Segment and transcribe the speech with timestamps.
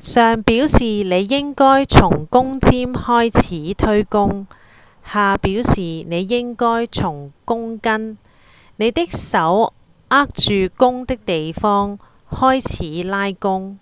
[0.00, 4.46] 上表示您應該從弓尖開始推弓
[5.04, 8.16] 下表示您應該從弓根
[8.76, 9.74] 您的手
[10.10, 11.98] 握住弓的地方
[12.30, 13.78] 開始拉弓